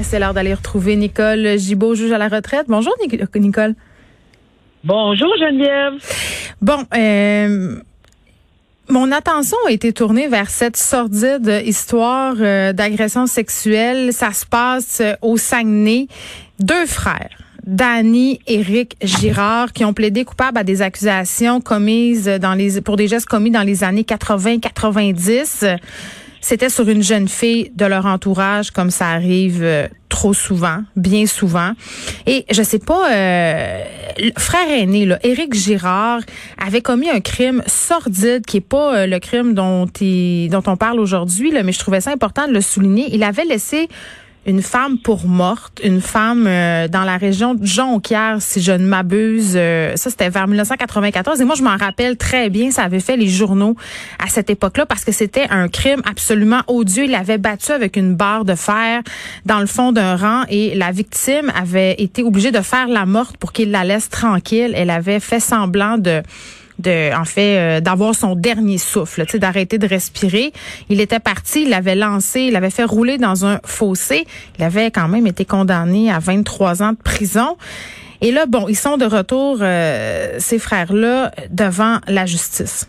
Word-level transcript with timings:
C'est 0.00 0.18
l'heure 0.18 0.34
d'aller 0.34 0.54
retrouver 0.54 0.96
Nicole 0.96 1.58
Gibault, 1.58 1.94
juge 1.94 2.12
à 2.12 2.18
la 2.18 2.28
retraite. 2.28 2.66
Bonjour, 2.68 2.94
Nicole. 3.34 3.74
Bonjour, 4.84 5.28
Geneviève. 5.38 5.94
Bon, 6.60 6.84
euh, 6.96 7.76
mon 8.88 9.12
attention 9.12 9.56
a 9.68 9.70
été 9.70 9.92
tournée 9.92 10.28
vers 10.28 10.50
cette 10.50 10.76
sordide 10.76 11.62
histoire 11.64 12.34
euh, 12.40 12.72
d'agression 12.72 13.26
sexuelle. 13.26 14.12
Ça 14.12 14.32
se 14.32 14.44
passe 14.44 15.00
euh, 15.00 15.14
au 15.22 15.36
Saguenay. 15.36 16.08
Deux 16.58 16.86
frères. 16.86 17.30
Danny, 17.64 18.40
Éric 18.48 18.96
Girard, 19.02 19.72
qui 19.72 19.84
ont 19.84 19.92
plaidé 19.92 20.24
coupables 20.24 20.58
à 20.58 20.64
des 20.64 20.82
accusations 20.82 21.60
commises 21.60 22.26
dans 22.26 22.54
les 22.54 22.80
pour 22.80 22.96
des 22.96 23.06
gestes 23.06 23.26
commis 23.26 23.52
dans 23.52 23.62
les 23.62 23.84
années 23.84 24.02
80-90 24.02 25.78
c'était 26.42 26.68
sur 26.68 26.88
une 26.88 27.02
jeune 27.02 27.28
fille 27.28 27.70
de 27.74 27.86
leur 27.86 28.04
entourage, 28.04 28.72
comme 28.72 28.90
ça 28.90 29.06
arrive 29.06 29.62
euh, 29.62 29.86
trop 30.08 30.34
souvent, 30.34 30.82
bien 30.96 31.26
souvent. 31.26 31.70
Et 32.26 32.44
je 32.50 32.62
sais 32.62 32.80
pas, 32.80 33.12
euh, 33.12 33.84
frère 34.36 34.68
aîné, 34.68 35.06
là, 35.06 35.20
Éric 35.22 35.54
Girard, 35.54 36.20
avait 36.58 36.82
commis 36.82 37.08
un 37.08 37.20
crime 37.20 37.62
sordide 37.68 38.44
qui 38.44 38.56
est 38.56 38.60
pas 38.60 38.94
euh, 38.94 39.06
le 39.06 39.20
crime 39.20 39.54
dont, 39.54 39.84
dont 39.86 40.62
on 40.66 40.76
parle 40.76 40.98
aujourd'hui, 40.98 41.52
mais 41.64 41.72
je 41.72 41.78
trouvais 41.78 42.00
ça 42.00 42.10
important 42.10 42.48
de 42.48 42.52
le 42.52 42.60
souligner. 42.60 43.06
Il 43.12 43.22
avait 43.22 43.44
laissé 43.44 43.88
une 44.44 44.62
femme 44.62 44.98
pour 44.98 45.26
morte, 45.26 45.80
une 45.84 46.00
femme 46.00 46.46
euh, 46.48 46.88
dans 46.88 47.04
la 47.04 47.16
région 47.16 47.54
de 47.54 47.64
Jonquière, 47.64 48.38
si 48.40 48.60
je 48.60 48.72
ne 48.72 48.84
m'abuse. 48.84 49.52
Euh, 49.54 49.94
ça, 49.96 50.10
c'était 50.10 50.30
vers 50.30 50.48
1994. 50.48 51.40
Et 51.40 51.44
moi, 51.44 51.54
je 51.54 51.62
m'en 51.62 51.76
rappelle 51.76 52.16
très 52.16 52.50
bien. 52.50 52.70
Ça 52.72 52.82
avait 52.82 53.00
fait 53.00 53.16
les 53.16 53.28
journaux 53.28 53.76
à 54.18 54.28
cette 54.28 54.50
époque-là 54.50 54.86
parce 54.86 55.04
que 55.04 55.12
c'était 55.12 55.46
un 55.50 55.68
crime 55.68 56.02
absolument 56.04 56.62
odieux. 56.66 57.04
Il 57.04 57.14
avait 57.14 57.38
battu 57.38 57.70
avec 57.70 57.96
une 57.96 58.14
barre 58.14 58.44
de 58.44 58.56
fer 58.56 59.02
dans 59.46 59.60
le 59.60 59.66
fond 59.66 59.92
d'un 59.92 60.16
rang 60.16 60.42
et 60.48 60.74
la 60.74 60.90
victime 60.90 61.52
avait 61.54 61.94
été 61.98 62.22
obligée 62.24 62.50
de 62.50 62.60
faire 62.60 62.88
la 62.88 63.06
morte 63.06 63.36
pour 63.36 63.52
qu'il 63.52 63.70
la 63.70 63.84
laisse 63.84 64.08
tranquille. 64.08 64.72
Elle 64.74 64.90
avait 64.90 65.20
fait 65.20 65.40
semblant 65.40 65.98
de 65.98 66.22
en 67.14 67.24
fait, 67.24 67.58
euh, 67.58 67.80
d'avoir 67.80 68.14
son 68.14 68.34
dernier 68.34 68.78
souffle, 68.78 69.24
tu 69.26 69.32
sais, 69.32 69.38
d'arrêter 69.38 69.78
de 69.78 69.86
respirer. 69.86 70.52
Il 70.88 71.00
était 71.00 71.20
parti, 71.20 71.62
il 71.62 71.70
l'avait 71.70 71.94
lancé, 71.94 72.42
il 72.42 72.52
l'avait 72.52 72.70
fait 72.70 72.84
rouler 72.84 73.18
dans 73.18 73.46
un 73.46 73.60
fossé. 73.64 74.26
Il 74.58 74.64
avait 74.64 74.90
quand 74.90 75.08
même 75.08 75.26
été 75.26 75.44
condamné 75.44 76.10
à 76.10 76.18
23 76.18 76.82
ans 76.82 76.92
de 76.92 76.98
prison. 77.02 77.56
Et 78.20 78.30
là, 78.30 78.46
bon, 78.46 78.66
ils 78.68 78.76
sont 78.76 78.96
de 78.96 79.04
retour, 79.04 79.58
euh, 79.60 80.36
ces 80.38 80.58
frères-là, 80.58 81.32
devant 81.50 81.98
la 82.06 82.24
justice. 82.24 82.88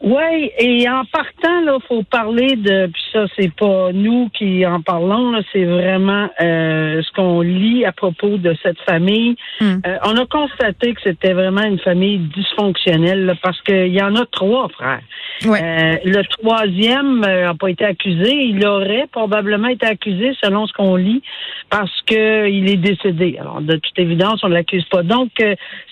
Oui, 0.00 0.52
et 0.58 0.88
en 0.88 1.04
partant, 1.06 1.60
là, 1.62 1.76
faut 1.88 2.04
parler 2.04 2.54
de, 2.54 2.86
puis 2.86 3.02
ça, 3.12 3.24
c'est 3.36 3.52
pas 3.52 3.90
nous 3.92 4.28
qui 4.28 4.64
en 4.64 4.80
parlons, 4.80 5.32
là, 5.32 5.40
c'est 5.52 5.64
vraiment 5.64 6.30
euh, 6.40 7.02
ce 7.02 7.12
qu'on 7.12 7.40
lit 7.40 7.84
à 7.84 7.90
propos 7.90 8.36
de 8.36 8.54
cette 8.62 8.80
famille. 8.82 9.34
Hmm. 9.60 9.78
Euh, 9.84 9.96
on 10.04 10.16
a 10.16 10.24
constaté 10.26 10.94
que 10.94 11.00
c'était 11.02 11.32
vraiment 11.32 11.64
une 11.64 11.80
famille 11.80 12.18
dysfonctionnelle 12.18 13.34
parce 13.42 13.60
qu'il 13.62 13.92
y 13.92 14.00
en 14.00 14.14
a 14.14 14.24
trois 14.26 14.68
frères. 14.68 15.00
Euh, 15.44 15.96
le 16.04 16.22
troisième 16.38 17.20
n'a 17.20 17.54
pas 17.54 17.70
été 17.70 17.84
accusé. 17.84 18.32
Il 18.32 18.64
aurait 18.66 19.08
probablement 19.10 19.68
été 19.68 19.86
accusé 19.86 20.32
selon 20.42 20.68
ce 20.68 20.72
qu'on 20.74 20.94
lit 20.94 21.22
parce 21.70 22.02
qu'il 22.02 22.70
est 22.70 22.76
décédé. 22.76 23.36
Alors, 23.40 23.60
de 23.60 23.74
toute 23.74 23.98
évidence, 23.98 24.44
on 24.44 24.48
ne 24.48 24.54
l'accuse 24.54 24.84
pas. 24.84 25.02
Donc, 25.02 25.30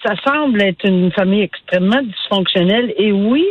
ça 0.05 0.15
semble 0.25 0.63
être 0.63 0.85
une 0.85 1.11
famille 1.13 1.43
extrêmement 1.43 2.03
dysfonctionnelle. 2.03 2.95
Et 2.99 3.13
oui, 3.13 3.45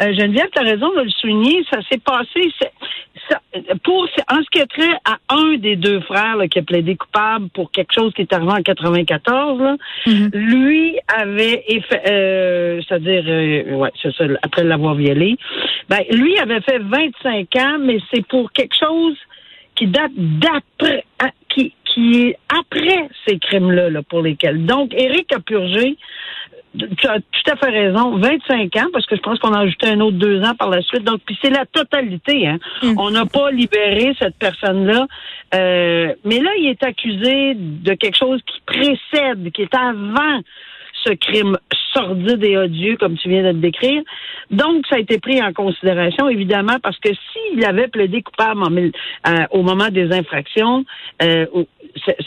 euh, 0.00 0.14
Geneviève, 0.14 0.48
tu 0.52 0.60
as 0.60 0.62
raison 0.62 0.92
de 0.94 1.02
le 1.02 1.10
souligner, 1.10 1.64
ça 1.70 1.80
s'est 1.90 1.98
passé. 1.98 2.52
Ça, 3.28 3.40
pour, 3.82 4.08
en 4.30 4.42
ce 4.42 4.50
qui 4.52 4.58
est 4.60 4.66
trait 4.66 4.96
à 5.04 5.18
un 5.28 5.56
des 5.56 5.76
deux 5.76 6.00
frères 6.00 6.36
qui 6.50 6.60
a 6.60 6.62
plaidé 6.62 6.96
coupable 6.96 7.48
pour 7.50 7.70
quelque 7.72 7.92
chose 7.92 8.12
qui 8.14 8.22
est 8.22 8.32
arrivé 8.32 8.52
en 8.52 8.62
94, 8.62 9.76
mm-hmm. 10.06 10.36
lui 10.36 10.98
avait, 11.08 11.64
euh, 12.06 12.80
c'est-à-dire, 12.86 13.24
euh, 13.26 13.74
ouais, 13.74 13.90
c'est 14.00 14.14
ça, 14.14 14.24
après 14.42 14.64
l'avoir 14.64 14.94
violé, 14.94 15.36
ben, 15.88 16.00
lui 16.10 16.38
avait 16.38 16.60
fait 16.60 16.78
25 16.78 17.56
ans, 17.56 17.78
mais 17.80 17.98
c'est 18.12 18.26
pour 18.26 18.52
quelque 18.52 18.76
chose 18.78 19.16
qui 19.74 19.86
date 19.86 20.12
d'après, 20.16 21.04
qui, 21.48 21.74
qui 21.84 22.22
est 22.22 22.38
après 22.48 23.08
ces 23.26 23.38
crimes-là, 23.38 23.90
là, 23.90 24.02
pour 24.02 24.22
lesquels. 24.22 24.64
Donc, 24.64 24.92
Eric 24.94 25.32
a 25.34 25.40
purgé 25.40 25.96
tu 26.78 27.06
as 27.06 27.18
tout 27.20 27.50
à 27.50 27.56
fait 27.56 27.70
raison. 27.70 28.16
25 28.18 28.76
ans, 28.76 28.86
parce 28.92 29.06
que 29.06 29.16
je 29.16 29.20
pense 29.20 29.38
qu'on 29.38 29.52
a 29.52 29.60
ajouté 29.60 29.88
un 29.88 30.00
autre 30.00 30.16
deux 30.16 30.42
ans 30.42 30.54
par 30.54 30.70
la 30.70 30.82
suite. 30.82 31.04
Donc, 31.04 31.20
puis 31.24 31.38
c'est 31.42 31.50
la 31.50 31.66
totalité. 31.66 32.46
Hein. 32.46 32.58
Mm. 32.82 32.94
On 32.98 33.10
n'a 33.10 33.26
pas 33.26 33.50
libéré 33.50 34.14
cette 34.18 34.36
personne-là. 34.36 35.06
Euh, 35.54 36.14
mais 36.24 36.40
là, 36.40 36.50
il 36.58 36.66
est 36.66 36.82
accusé 36.82 37.54
de 37.54 37.94
quelque 37.94 38.16
chose 38.16 38.40
qui 38.46 38.60
précède, 38.66 39.50
qui 39.52 39.62
est 39.62 39.74
avant 39.74 40.40
ce 41.04 41.12
crime 41.12 41.56
sordide 41.98 42.44
et 42.44 42.56
odieux, 42.56 42.96
comme 42.96 43.16
tu 43.16 43.28
viens 43.28 43.42
de 43.42 43.48
le 43.48 43.60
décrire. 43.60 44.02
Donc, 44.50 44.86
ça 44.88 44.96
a 44.96 44.98
été 44.98 45.18
pris 45.18 45.42
en 45.42 45.52
considération, 45.52 46.28
évidemment, 46.28 46.76
parce 46.82 46.98
que 46.98 47.10
s'il 47.10 47.64
avait 47.64 47.88
plaidé 47.88 48.22
coupable 48.22 48.62
euh, 49.26 49.30
au 49.50 49.62
moment 49.62 49.88
des 49.88 50.12
infractions, 50.12 50.84
euh, 51.22 51.46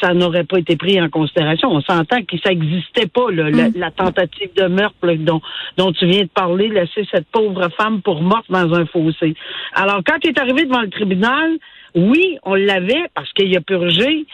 ça 0.02 0.14
n'aurait 0.14 0.44
pas 0.44 0.60
été 0.60 0.76
pris 0.76 1.02
en 1.02 1.10
considération. 1.10 1.70
On 1.70 1.82
s'entend 1.82 2.22
que 2.24 2.38
ça 2.44 2.50
n'existait 2.50 3.08
pas, 3.08 3.32
mm. 3.32 3.74
la, 3.76 3.92
tentative 3.92 4.50
de 4.56 4.68
meurtre 4.68 5.14
dont, 5.16 5.42
dont 5.78 5.92
tu 5.92 6.06
viens 6.06 6.24
de 6.24 6.30
parler, 6.30 6.68
laisser 6.68 7.08
cette 7.12 7.28
pauvre 7.32 7.70
femme 7.78 8.02
pour 8.02 8.22
morte 8.22 8.46
dans 8.50 8.74
un 8.74 8.86
fossé. 8.86 9.34
Alors, 9.74 10.02
quand 10.06 10.18
il 10.24 10.30
est 10.30 10.40
arrivé 10.40 10.66
devant 10.66 10.82
le 10.82 10.90
tribunal, 10.90 11.58
oui, 11.96 12.38
on 12.44 12.56
l'avait 12.56 13.06
parce 13.14 13.32
qu'il 13.34 13.56
a 13.56 13.62
purgé 13.62 14.26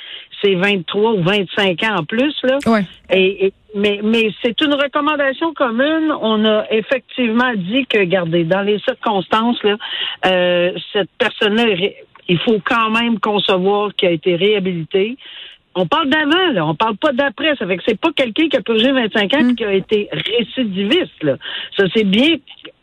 ses 0.41 0.55
23 0.55 1.13
ou 1.13 1.23
25 1.23 1.83
ans 1.83 1.95
en 1.99 2.03
plus. 2.03 2.35
Là. 2.43 2.57
Et, 3.11 3.53
mais 3.75 3.99
mais 4.03 4.31
c'est 4.41 4.59
une 4.61 4.73
recommandation 4.73 5.53
commune. 5.53 6.11
On 6.21 6.45
a 6.45 6.65
effectivement 6.71 7.53
dit 7.55 7.85
que, 7.87 7.99
regardez, 7.99 8.43
dans 8.43 8.61
les 8.61 8.79
circonstances, 8.79 9.61
là, 9.63 9.77
euh, 10.25 10.71
cette 10.93 11.09
personne-là, 11.17 11.65
il 12.27 12.39
faut 12.39 12.59
quand 12.63 12.89
même 12.89 13.19
concevoir 13.19 13.93
qu'il 13.95 14.09
a 14.09 14.11
été 14.11 14.35
réhabilité. 14.35 15.17
On 15.75 15.85
parle 15.85 16.09
d'avant, 16.09 16.51
là. 16.53 16.65
On 16.65 16.73
parle 16.73 16.97
pas 16.97 17.11
d'après. 17.11 17.55
Ça 17.55 17.67
fait 17.67 17.77
que 17.77 17.83
c'est 17.87 17.99
pas 17.99 18.11
quelqu'un 18.11 18.49
qui 18.49 18.57
a 18.57 18.61
purgé 18.61 18.91
25 18.91 19.33
ans 19.33 19.39
et 19.39 19.43
mm. 19.43 19.55
qui 19.55 19.63
a 19.63 19.73
été 19.73 20.09
récidiviste, 20.11 21.23
là. 21.23 21.37
Ça, 21.77 21.85
c'est 21.95 22.03
bien 22.03 22.37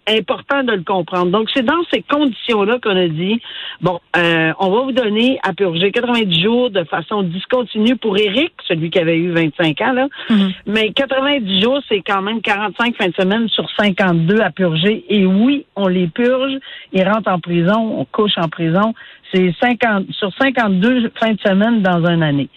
important 0.09 0.63
de 0.63 0.73
le 0.73 0.83
comprendre. 0.83 1.31
Donc, 1.31 1.49
c'est 1.55 1.65
dans 1.65 1.83
ces 1.93 2.03
conditions-là 2.03 2.79
qu'on 2.83 2.97
a 2.97 3.09
dit, 3.09 3.41
bon, 3.81 4.01
euh, 4.17 4.53
on 4.59 4.71
va 4.71 4.83
vous 4.83 4.93
donner 4.93 5.39
à 5.43 5.53
purger 5.53 5.91
90 5.93 6.43
jours 6.43 6.71
de 6.71 6.85
façon 6.85 7.23
discontinue 7.23 7.97
pour 7.97 8.19
Eric, 8.19 8.53
celui 8.69 8.91
qui 8.91 8.99
avait 8.99 9.19
eu 9.19 9.31
25 9.31 9.81
ans, 9.81 9.93
là. 9.93 10.09
Mm-hmm. 10.31 10.55
Mais 10.67 10.93
90 10.93 11.61
jours, 11.61 11.81
c'est 11.89 12.03
quand 12.03 12.23
même 12.23 12.41
45 12.43 12.97
fins 12.97 13.09
de 13.09 13.15
semaine 13.15 13.49
sur 13.49 13.69
52 13.79 14.41
à 14.41 14.51
purger. 14.51 15.05
Et 15.09 15.27
oui, 15.27 15.67
on 15.77 15.89
les 15.89 16.09
purge. 16.09 16.59
Ils 16.93 17.09
rentrent 17.09 17.31
en 17.31 17.41
prison, 17.41 17.99
on 17.99 18.05
couche 18.05 18.37
en 18.37 18.49
prison. 18.49 18.95
C'est 19.33 19.55
50, 19.61 20.07
sur 20.13 20.31
52 20.41 21.11
fins 21.19 21.33
de 21.33 21.41
semaine 21.41 21.83
dans 21.83 22.05
une 22.07 22.23
année. 22.23 22.49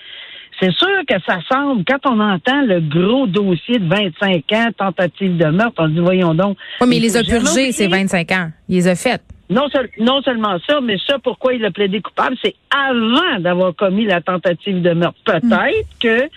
C'est 0.60 0.72
sûr 0.72 0.88
que 1.08 1.16
ça 1.26 1.40
semble, 1.50 1.84
quand 1.86 2.00
on 2.06 2.20
entend 2.20 2.62
le 2.64 2.80
gros 2.80 3.28
dossier 3.28 3.78
de 3.78 3.88
25 3.88 4.52
ans, 4.54 4.70
tentative 4.76 5.38
de 5.38 5.46
meurtre, 5.46 5.76
on 5.78 5.88
se 5.88 5.92
dit, 5.92 6.00
voyons 6.00 6.34
donc. 6.34 6.58
Oui, 6.82 6.88
mais 6.88 6.98
il 6.98 7.04
les 7.04 7.18
a 7.18 7.24
purgés, 7.24 7.72
ces 7.72 7.88
25 7.88 8.32
ans. 8.32 8.50
Il 8.68 8.76
les 8.76 8.88
a 8.88 8.96
faites. 8.96 9.24
Non, 9.50 9.68
non 10.00 10.22
seulement 10.24 10.58
ça, 10.68 10.82
mais 10.82 10.98
ça, 11.06 11.20
pourquoi 11.20 11.54
il 11.54 11.64
a 11.64 11.72
plaidé 11.72 12.02
coupable, 12.02 12.36
c'est 12.44 12.56
avant 12.70 13.40
d'avoir 13.40 13.74
commis 13.76 14.06
la 14.06 14.20
tentative 14.20 14.82
de 14.82 14.94
meurtre. 14.94 15.18
Peut-être 15.26 15.88
que 16.02 16.30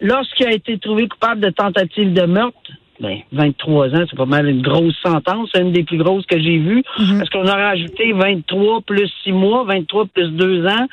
lorsqu'il 0.00 0.46
a 0.46 0.52
été 0.52 0.78
trouvé 0.78 1.06
coupable 1.06 1.42
de 1.42 1.50
tentative 1.50 2.12
de 2.12 2.22
meurtre, 2.22 2.72
ben, 3.00 3.18
23 3.32 3.88
ans, 3.88 4.04
c'est 4.08 4.16
pas 4.16 4.26
mal 4.26 4.48
une 4.48 4.62
grosse 4.62 4.96
sentence, 5.02 5.50
c'est 5.54 5.60
une 5.60 5.72
des 5.72 5.84
plus 5.84 5.98
grosses 5.98 6.26
que 6.26 6.38
j'ai 6.38 6.58
vues, 6.58 6.82
mhm. 6.98 7.18
parce 7.18 7.30
qu'on 7.30 7.46
aurait 7.46 7.70
ajouté 7.70 8.12
23 8.12 8.82
plus 8.82 9.10
6 9.24 9.32
mois, 9.32 9.64
23 9.64 10.06
plus 10.06 10.30
2 10.30 10.66
ans, 10.66 10.86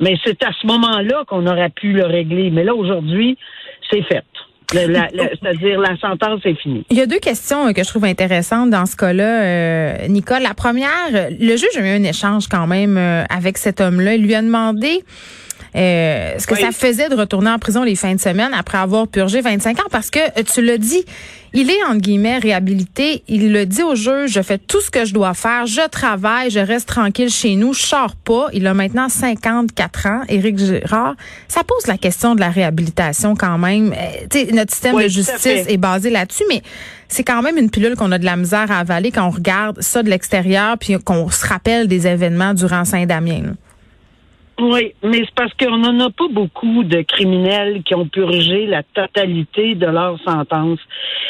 mais 0.00 0.16
c'est 0.24 0.42
à 0.42 0.50
ce 0.60 0.66
moment-là 0.66 1.24
qu'on 1.26 1.46
aurait 1.46 1.70
pu 1.70 1.92
le 1.92 2.04
régler. 2.04 2.50
Mais 2.50 2.64
là, 2.64 2.74
aujourd'hui, 2.74 3.36
c'est 3.90 4.02
fait. 4.02 4.24
C'est-à-dire 4.72 5.80
la 5.80 5.96
sentence 5.98 6.40
est 6.44 6.54
finie. 6.54 6.84
Il 6.90 6.96
y 6.96 7.00
a 7.00 7.06
deux 7.06 7.18
questions 7.18 7.68
euh, 7.68 7.72
que 7.72 7.82
je 7.82 7.88
trouve 7.88 8.04
intéressantes 8.04 8.70
dans 8.70 8.86
ce 8.86 8.96
cas-là, 8.96 9.42
euh, 9.42 10.08
Nicole. 10.08 10.42
La 10.42 10.54
première, 10.54 11.10
le 11.12 11.56
juge 11.56 11.76
a 11.76 11.80
eu 11.80 11.88
un 11.88 12.02
échange 12.02 12.48
quand 12.48 12.66
même 12.66 12.96
euh, 12.96 13.24
avec 13.28 13.58
cet 13.58 13.80
homme-là. 13.80 14.14
Il 14.14 14.22
lui 14.22 14.34
a 14.34 14.42
demandé 14.42 15.04
euh, 15.74 16.38
ce 16.38 16.46
que 16.46 16.56
ça 16.56 16.70
faisait 16.70 17.08
de 17.08 17.14
retourner 17.14 17.50
en 17.50 17.58
prison 17.58 17.82
les 17.82 17.96
fins 17.96 18.14
de 18.14 18.20
semaine 18.20 18.52
après 18.52 18.78
avoir 18.78 19.08
purgé 19.08 19.40
25 19.40 19.80
ans? 19.80 19.88
Parce 19.90 20.10
que 20.10 20.18
euh, 20.20 20.42
tu 20.42 20.62
l'as 20.62 20.78
dit, 20.78 21.04
il 21.54 21.70
est 21.70 21.82
entre 21.84 22.00
guillemets 22.00 22.38
réhabilité. 22.38 23.22
Il 23.28 23.52
le 23.52 23.64
dit 23.64 23.82
au 23.82 23.94
juge, 23.94 24.32
je 24.32 24.42
fais 24.42 24.58
tout 24.58 24.80
ce 24.80 24.90
que 24.90 25.04
je 25.04 25.14
dois 25.14 25.34
faire, 25.34 25.66
je 25.66 25.86
travaille, 25.88 26.50
je 26.50 26.60
reste 26.60 26.88
tranquille 26.88 27.30
chez 27.30 27.56
nous, 27.56 27.72
je 27.72 27.82
sors 27.82 28.16
pas. 28.16 28.48
Il 28.52 28.66
a 28.66 28.74
maintenant 28.74 29.08
54 29.08 30.06
ans, 30.06 30.20
Éric 30.28 30.58
Girard. 30.58 31.14
Ça 31.48 31.62
pose 31.64 31.86
la 31.86 31.96
question 31.96 32.34
de 32.34 32.40
la 32.40 32.50
réhabilitation 32.50 33.34
quand 33.34 33.58
même. 33.58 33.92
Euh, 33.92 34.44
notre 34.52 34.72
système 34.72 34.96
de 34.96 35.08
justice 35.08 35.64
est 35.68 35.78
basé 35.78 36.10
là-dessus, 36.10 36.44
mais 36.48 36.62
c'est 37.08 37.24
quand 37.24 37.42
même 37.42 37.58
une 37.58 37.70
pilule 37.70 37.96
qu'on 37.96 38.12
a 38.12 38.18
de 38.18 38.24
la 38.24 38.36
misère 38.36 38.70
à 38.70 38.78
avaler 38.78 39.10
quand 39.10 39.26
on 39.26 39.30
regarde 39.30 39.80
ça 39.82 40.02
de 40.02 40.08
l'extérieur 40.08 40.78
puis 40.78 40.98
qu'on 40.98 41.30
se 41.30 41.46
rappelle 41.46 41.86
des 41.86 42.06
événements 42.06 42.54
durant 42.54 42.84
Saint-Damien. 42.84 43.54
Oui, 44.64 44.94
mais 45.02 45.24
c'est 45.24 45.34
parce 45.34 45.52
qu'on 45.54 45.78
n'en 45.78 45.98
a 45.98 46.10
pas 46.10 46.28
beaucoup 46.30 46.84
de 46.84 47.02
criminels 47.02 47.82
qui 47.82 47.96
ont 47.96 48.06
purgé 48.06 48.66
la 48.66 48.84
totalité 48.84 49.74
de 49.74 49.86
leur 49.86 50.20
sentence. 50.20 50.78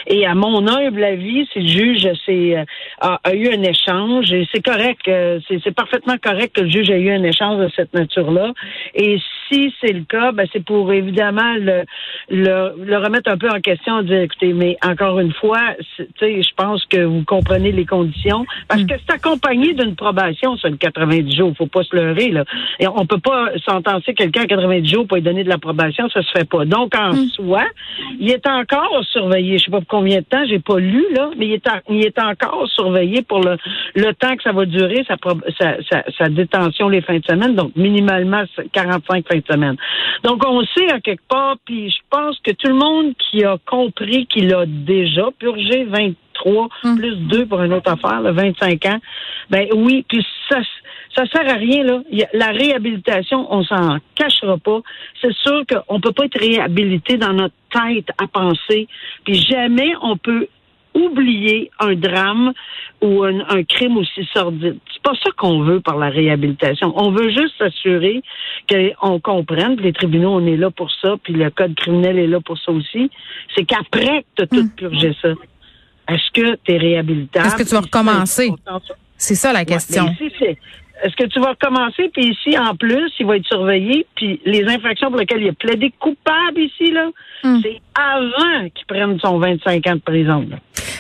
Et 0.07 0.27
à 0.27 0.35
mon 0.35 0.69
humble 0.69 1.03
avis, 1.03 1.49
si 1.51 1.61
le 1.61 1.67
juge 1.67 2.07
euh, 2.29 2.65
a, 3.01 3.35
eu 3.35 3.49
un 3.49 3.63
échange, 3.63 4.31
et 4.35 4.47
c'est 4.53 4.61
correct, 4.61 5.09
euh, 5.09 5.41
c'est 5.49 5.75
parfaitement 5.75 6.19
correct 6.23 6.55
que 6.55 6.61
le 6.61 6.69
juge 6.69 6.91
ait 6.91 7.01
eu 7.01 7.11
un 7.11 7.23
échange 7.23 7.59
de 7.59 7.71
cette 7.75 7.95
nature-là. 7.95 8.53
Et 8.95 9.17
si 9.53 9.75
c'est 9.81 9.93
le 9.93 10.05
cas, 10.05 10.33
ben 10.33 10.47
c'est 10.53 10.65
pour 10.65 10.93
évidemment 10.93 11.55
le, 11.59 11.83
le, 12.31 12.97
remettre 12.97 13.31
un 13.31 13.37
peu 13.37 13.51
en 13.51 13.61
question, 13.61 14.03
dire 14.03 14.21
écoutez, 14.21 14.53
mais 14.53 14.77
encore 14.85 15.21
une 15.21 15.33
fois, 15.33 15.61
tu 15.97 16.07
sais, 16.19 16.43
je 16.43 16.55
pense 16.57 16.85
que 16.87 17.05
vous 17.05 17.25
comprenez 17.25 17.73
les 17.73 17.85
conditions, 17.85 18.47
parce 18.69 18.83
mm. 18.83 18.87
que 18.87 18.95
c'est 18.99 19.15
accompagné 19.15 19.75
d'une 19.75 19.95
probation 19.95 20.57
sur 20.57 20.71
le 20.71 20.77
90 20.77 21.37
jours, 21.37 21.53
faut 21.57 21.67
pas 21.67 21.83
se 21.85 21.95
leurrer 21.95 22.31
là. 22.31 22.45
Et 22.81 22.89
on 22.89 23.07
peut 23.07 23.21
pas 23.21 23.51
sentencer 23.65 24.15
quelqu'un 24.15 24.43
à 24.43 24.47
90 24.47 24.89
jours 24.89 25.07
pour 25.07 25.17
lui 25.17 25.23
donner 25.23 25.45
de 25.45 25.49
l'approbation, 25.49 26.09
ça 26.09 26.23
se 26.23 26.31
fait 26.31 26.49
pas. 26.49 26.65
Donc 26.65 26.95
en 26.97 27.13
hmm. 27.13 27.29
soi, 27.29 27.65
il 28.19 28.31
est 28.31 28.47
encore 28.47 29.03
surveillé. 29.11 29.59
Je 29.59 29.65
sais 29.65 29.71
pas 29.71 29.81
combien 29.89 30.19
de 30.19 30.25
temps, 30.25 30.45
j'ai 30.49 30.59
pas 30.59 30.79
lu 30.79 31.05
là, 31.15 31.31
mais 31.37 31.47
il 31.47 31.53
est, 31.55 31.69
il 31.89 32.05
est 32.05 32.19
encore 32.19 32.69
surveillé 32.69 33.23
pour 33.23 33.41
le, 33.41 33.57
le 33.95 34.13
temps 34.15 34.37
que 34.37 34.43
ça 34.43 34.53
va 34.53 34.65
durer 34.65 35.05
sa, 35.07 35.17
sa, 36.19 36.29
détention 36.29 36.89
les 36.89 37.01
fins 37.01 37.19
de 37.19 37.25
semaine, 37.25 37.55
donc 37.55 37.75
minimalement 37.77 38.45
45 38.73 39.27
fins 39.27 39.39
de 39.39 39.45
semaine. 39.51 39.77
Donc 40.25 40.43
on 40.47 40.63
sait 40.65 40.91
à 40.91 41.01
quelque 41.01 41.27
part, 41.29 41.57
puis 41.65 41.91
je 41.91 41.99
pense 42.11 42.39
que 42.41 42.53
tout 42.53 42.69
le 42.69 42.75
monde 42.75 43.15
qui 43.19 43.45
a 43.45 43.57
compris 43.67 44.27
qu'il 44.27 44.53
a 44.55 44.65
déjà 44.67 45.29
purgé 45.39 45.85
23 46.45 46.69
hmm. 46.85 46.97
plus 46.97 47.17
2 47.17 47.47
pour 47.47 47.63
une 47.63 47.73
autre 47.73 47.91
affaire, 47.91 48.21
le 48.21 48.33
25 48.33 48.87
ans, 48.87 48.99
ben 49.51 49.67
oui, 49.75 50.05
puis 50.09 50.25
ça 50.49 50.59
ça 51.15 51.27
sert 51.27 51.47
à 51.47 51.59
rien, 51.59 51.85
là. 51.85 52.01
la 52.33 52.49
réhabilitation, 52.49 53.47
on 53.53 53.63
s'en 53.65 53.99
cachera 54.15 54.57
pas. 54.57 54.81
C'est 55.21 55.35
sûr 55.35 55.63
qu'on 55.67 56.01
peut 56.01 56.13
pas 56.13 56.25
être 56.25 56.41
réhabilité 56.41 57.19
dans 57.19 57.35
notre 57.35 57.55
tête 57.71 58.09
à 58.19 58.27
penser. 58.27 58.89
Puis 59.25 59.35
jamais 59.35 59.93
on 60.01 60.17
peut 60.17 60.49
oublier 60.95 61.71
un 61.81 61.95
drame 61.95 62.53
ou 63.01 63.25
un, 63.25 63.65
crime 63.65 63.97
aussi 63.97 64.29
sordide. 64.33 64.79
C'est 64.93 65.03
pas 65.03 65.15
ça 65.23 65.31
qu'on 65.37 65.63
veut 65.63 65.81
par 65.81 65.99
la 65.99 66.09
réhabilitation. 66.09 66.93
On 66.97 67.11
veut 67.11 67.31
juste 67.31 67.57
s'assurer 67.59 68.23
qu'on 68.69 69.19
comprenne, 69.19 69.77
les 69.77 69.93
tribunaux, 69.93 70.31
on 70.31 70.47
est 70.47 70.57
là 70.57 70.71
pour 70.71 70.91
ça, 71.01 71.17
puis 71.23 71.33
le 71.33 71.51
code 71.51 71.75
criminel 71.75 72.19
est 72.19 72.27
là 72.27 72.41
pour 72.41 72.59
ça 72.59 72.73
aussi. 72.73 73.11
C'est 73.57 73.65
qu'après 73.65 74.23
que 74.23 74.27
tu 74.37 74.43
as 74.43 74.47
tout 74.47 74.65
hmm. 74.65 74.71
purgé 74.77 75.17
ça, 75.21 75.31
est-ce 76.13 76.31
que 76.33 76.57
tu 76.65 76.73
es 76.73 76.79
réhabilitable? 76.79 77.47
Est-ce 77.47 77.57
que 77.57 77.63
tu 77.63 77.75
vas 77.75 77.81
recommencer? 77.81 78.51
C'est 79.17 79.35
ça 79.35 79.53
la 79.53 79.65
question. 79.65 80.07
Est-ce 81.03 81.17
que 81.17 81.27
tu 81.27 81.41
vas 81.41 81.51
recommencer? 81.51 82.11
Puis 82.13 82.31
ici, 82.31 82.57
en 82.57 82.77
plus, 82.77 83.11
il 83.19 83.27
va 83.27 83.37
être 83.37 83.47
surveillé. 83.47 84.07
Puis 84.15 84.41
les 84.45 84.65
infractions 84.69 85.09
pour 85.11 85.19
lesquelles 85.19 85.43
il 85.43 85.49
a 85.49 85.53
plaidé 85.53 85.93
coupable 85.99 86.59
ici, 86.59 86.93
là, 86.93 87.09
hmm. 87.43 87.61
c'est 87.63 87.81
avant 87.95 88.69
qu'il 88.69 88.87
prenne 88.87 89.19
son 89.19 89.39
25 89.39 89.87
ans 89.89 89.95
de 89.97 90.01
prison. 90.01 90.49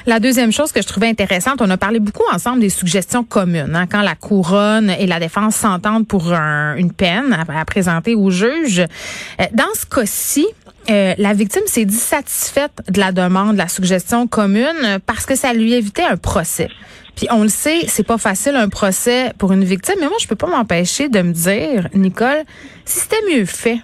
La 0.06 0.18
deuxième 0.18 0.50
chose 0.50 0.72
que 0.72 0.82
je 0.82 0.86
trouvais 0.88 1.06
intéressante, 1.06 1.62
on 1.62 1.70
a 1.70 1.76
parlé 1.76 2.00
beaucoup 2.00 2.24
ensemble 2.32 2.60
des 2.60 2.70
suggestions 2.70 3.22
communes. 3.22 3.76
Hein, 3.76 3.86
quand 3.86 4.02
la 4.02 4.16
couronne 4.16 4.90
et 4.90 5.06
la 5.06 5.20
défense 5.20 5.54
s'entendent 5.54 6.08
pour 6.08 6.32
une 6.32 6.92
peine 6.92 7.32
à, 7.32 7.64
présenter 7.64 8.16
au 8.16 8.30
juge. 8.30 8.80
Euh, 8.80 9.44
dans 9.52 9.72
ce 9.74 9.86
cas-ci, 9.86 10.46
euh, 10.90 11.14
la 11.16 11.32
victime 11.32 11.62
s'est 11.66 11.84
dissatisfaite 11.84 12.72
de 12.88 12.98
la 12.98 13.12
demande, 13.12 13.52
de 13.52 13.58
la 13.58 13.68
suggestion 13.68 14.26
commune, 14.26 14.98
parce 15.06 15.26
que 15.26 15.36
ça 15.36 15.52
lui 15.52 15.72
évitait 15.74 16.04
un 16.04 16.16
procès. 16.16 16.68
Puis 17.14 17.26
on 17.30 17.42
le 17.42 17.48
sait, 17.48 17.86
c'est 17.88 18.06
pas 18.06 18.18
facile 18.18 18.56
un 18.56 18.68
procès 18.68 19.32
pour 19.38 19.52
une 19.52 19.64
victime, 19.64 19.96
mais 20.00 20.08
moi 20.08 20.16
je 20.20 20.26
peux 20.26 20.36
pas 20.36 20.46
m'empêcher 20.46 21.08
de 21.08 21.20
me 21.20 21.32
dire, 21.32 21.88
Nicole, 21.94 22.42
si 22.84 23.00
c'était 23.00 23.20
mieux 23.30 23.44
fait, 23.44 23.78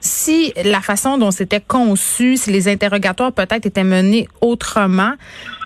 si 0.00 0.52
la 0.64 0.80
façon 0.80 1.18
dont 1.18 1.30
c'était 1.30 1.60
conçu, 1.60 2.36
si 2.36 2.50
les 2.50 2.68
interrogatoires 2.68 3.32
peut-être 3.32 3.66
étaient 3.66 3.84
menés 3.84 4.28
autrement, 4.40 5.12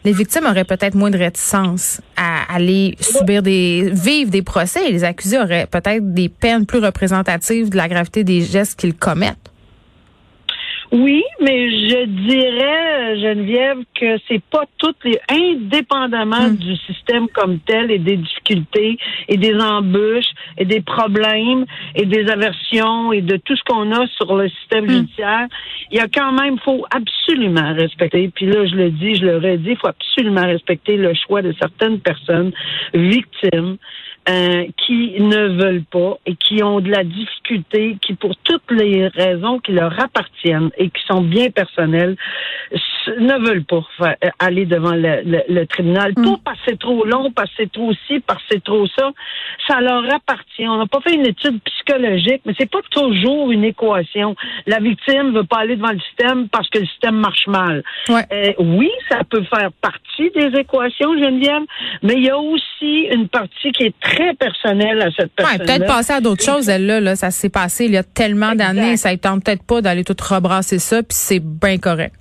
les 0.05 0.13
victimes 0.13 0.47
auraient 0.47 0.65
peut-être 0.65 0.95
moins 0.95 1.11
de 1.11 1.19
réticence 1.19 2.01
à 2.17 2.55
aller 2.55 2.97
subir 3.01 3.43
des 3.43 3.91
vivre 3.93 4.31
des 4.31 4.43
procès 4.43 4.89
et 4.89 4.93
les 4.93 5.05
accusés 5.05 5.39
auraient 5.39 5.67
peut-être 5.67 6.15
des 6.15 6.29
peines 6.29 6.65
plus 6.65 6.79
représentatives 6.79 7.69
de 7.69 7.77
la 7.77 7.89
gravité 7.89 8.25
des 8.25 8.43
gestes 8.43 8.79
qu'ils 8.79 8.95
commettent. 8.95 9.50
Oui, 10.93 11.23
mais 11.41 11.71
je 11.71 12.05
dirais, 12.05 13.21
Geneviève, 13.21 13.79
que 13.95 14.19
c'est 14.27 14.43
pas 14.43 14.65
toutes 14.79 14.97
les, 15.05 15.21
indépendamment 15.29 16.49
hmm. 16.49 16.57
du 16.57 16.77
système 16.79 17.29
comme 17.29 17.61
tel 17.61 17.93
et 17.93 17.99
des 17.99 18.17
difficultés 18.17 18.99
et 19.29 19.37
des 19.37 19.55
embûches 19.55 20.33
et 20.59 20.65
des 20.65 20.81
problèmes 20.81 21.65
et 21.95 22.07
des 22.07 22.29
aversions 22.29 23.13
et 23.13 23.21
de 23.23 23.37
tout 23.37 23.55
ce 23.55 23.63
qu'on 23.63 23.93
a 23.93 24.05
sur 24.17 24.35
le 24.35 24.49
système 24.49 24.87
hmm. 24.87 24.91
judiciaire, 24.91 25.47
il 25.93 25.99
y 25.99 26.01
a 26.01 26.09
quand 26.09 26.33
même, 26.33 26.59
faut 26.59 26.85
absolument 26.91 27.73
respecter. 27.75 28.29
Puis 28.35 28.47
là, 28.47 28.67
je 28.67 28.75
le 28.75 28.91
dis, 28.91 29.15
je 29.15 29.27
le 29.27 29.37
redis, 29.37 29.71
il 29.71 29.77
faut 29.77 29.89
absolument 29.89 30.45
respecter 30.45 30.97
le 30.97 31.13
choix 31.15 31.41
de 31.41 31.55
certaines 31.61 32.01
personnes 32.01 32.51
victimes 32.95 33.77
euh, 34.29 34.67
qui 34.77 35.21
ne 35.21 35.49
veulent 35.49 35.85
pas 35.85 36.19
et 36.27 36.35
qui 36.35 36.63
ont 36.63 36.81
de 36.81 36.91
la 36.91 37.05
difficulté, 37.05 37.97
qui 38.03 38.15
pour 38.15 38.37
toutes 38.37 38.71
les 38.71 39.09
raisons 39.09 39.59
qui 39.59 39.73
leur 39.73 39.99
appartiennent 39.99 40.71
et 40.77 40.91
qui 40.91 41.03
sont 41.07 41.23
bien 41.23 41.51
personnelles, 41.51 42.17
ne 43.19 43.47
veulent 43.47 43.65
pas 43.65 43.83
euh, 44.03 44.15
aller 44.39 44.67
devant 44.67 44.95
le, 44.95 45.65
tribunal. 45.65 46.13
Mm. 46.17 46.23
Pas 46.23 46.41
parce 46.45 46.59
que 46.59 46.65
c'est 46.69 46.79
trop 46.79 47.05
long, 47.05 47.31
parce 47.33 47.49
que 47.51 47.57
c'est 47.61 47.73
trop 47.73 47.93
ci, 48.07 48.21
parce 48.21 48.43
que 48.43 48.49
c'est 48.53 48.65
trop 48.65 48.87
ça. 48.87 49.11
Ça 49.67 49.81
leur 49.81 50.05
appartient. 50.13 50.69
On 50.69 50.77
n'a 50.77 50.87
pas 50.87 51.01
fait 51.01 51.15
une 51.15 51.27
étude 51.27 51.61
psychologique, 51.63 52.43
mais 52.45 52.55
c'est 52.59 52.71
pas 52.71 52.83
toujours 52.91 53.51
une 53.51 53.65
équation. 53.65 54.37
La 54.67 54.81
victime 54.81 55.33
veut 55.33 55.45
pas 55.45 55.61
aller 55.61 55.77
devant 55.77 55.93
le 55.93 56.01
système 56.01 56.49
parce 56.49 56.69
que 56.69 56.79
le 56.79 56.87
système 56.87 57.17
marche 57.17 57.47
mal. 57.47 57.83
Euh, 58.11 58.53
oui, 58.59 58.91
ça 59.09 59.21
peut 59.29 59.45
faire 59.45 59.71
partie 59.81 60.31
des 60.35 60.59
équations, 60.59 61.17
Geneviève, 61.19 61.63
mais 62.03 62.15
il 62.15 62.25
y 62.25 62.31
a 62.31 62.39
aussi 62.39 63.09
une 63.11 63.29
partie 63.29 63.73
qui 63.73 63.85
est 63.85 64.01
très 64.01 64.10
personnelle 64.39 65.01
à 65.03 65.11
cette 65.17 65.33
personne. 65.33 65.61
Ouais, 65.61 65.65
peut-être 65.65 65.87
passer 65.87 66.13
à 66.13 66.21
d'autres 66.21 66.45
choses, 66.45 66.69
elle 66.69 66.87
là, 66.87 67.01
là 67.01 67.17
ça 67.17 67.31
s'est 67.31 67.49
passé 67.49 67.87
il 67.87 67.93
y 67.93 67.97
a 67.97 68.03
tellement 68.03 68.55
d'années, 68.55 68.97
ça 68.97 69.11
ne 69.11 69.17
tente 69.17 69.45
peut-être 69.45 69.63
pas 69.63 69.81
d'aller 69.81 70.05
tout 70.05 70.17
rebrasser 70.21 70.79
ça, 70.79 71.03
puis 71.03 71.17
c'est 71.17 71.41
bien 71.41 71.79
correct. 71.79 72.15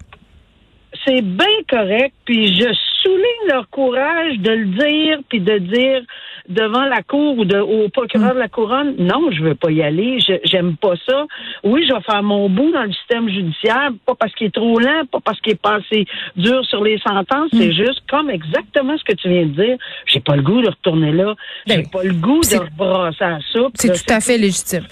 C'est 1.10 1.24
bien 1.24 1.48
correct, 1.68 2.14
puis 2.24 2.54
je 2.54 2.72
souligne 3.02 3.48
leur 3.50 3.68
courage 3.72 4.38
de 4.38 4.52
le 4.52 4.66
dire, 4.66 5.18
puis 5.28 5.40
de 5.40 5.58
dire 5.58 6.02
devant 6.48 6.86
la 6.86 7.02
cour 7.02 7.40
ou 7.40 7.46
de, 7.46 7.58
au 7.58 7.90
procureur 7.90 8.36
de 8.36 8.40
la 8.40 8.48
couronne, 8.48 8.96
non, 9.00 9.32
je 9.32 9.42
veux 9.42 9.56
pas 9.56 9.72
y 9.72 9.82
aller, 9.82 10.20
j'aime 10.44 10.78
pas 10.78 10.94
ça. 11.08 11.26
Oui, 11.64 11.84
je 11.88 11.96
vais 11.96 12.02
faire 12.02 12.22
mon 12.22 12.48
bout 12.48 12.72
dans 12.72 12.84
le 12.84 12.92
système 12.94 13.28
judiciaire, 13.28 13.90
pas 14.06 14.14
parce 14.14 14.34
qu'il 14.36 14.48
est 14.48 14.54
trop 14.54 14.80
lent, 14.80 15.02
pas 15.12 15.20
parce 15.20 15.40
qu'il 15.42 15.54
est 15.54 15.62
pas 15.62 15.78
assez 15.78 16.06
dur 16.36 16.64
sur 16.66 16.84
les 16.84 17.00
sentences, 17.00 17.50
c'est 17.54 17.70
mm. 17.70 17.74
juste 17.74 18.02
comme 18.08 18.30
exactement 18.30 18.96
ce 18.96 19.04
que 19.04 19.14
tu 19.14 19.30
viens 19.30 19.48
de 19.48 19.64
dire. 19.64 19.78
J'ai 20.06 20.20
pas 20.20 20.36
le 20.36 20.44
goût 20.44 20.62
de 20.62 20.70
retourner 20.70 21.12
là. 21.12 21.34
J'ai 21.66 21.78
ben, 21.78 21.90
pas 21.90 22.04
le 22.04 22.14
goût 22.14 22.42
de 22.42 22.58
rebrasser 22.58 23.24
à 23.24 23.40
ça. 23.52 23.60
C'est 23.74 23.94
tout 23.94 24.14
à 24.14 24.20
fait 24.20 24.38
légitime. 24.38 24.86